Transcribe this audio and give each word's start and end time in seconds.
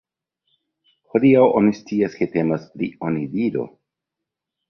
Hodiaŭ 1.11 1.43
oni 1.59 1.75
scias 1.81 2.17
ke 2.21 2.29
temas 2.37 2.65
pri 2.77 2.91
onidiro. 3.09 3.67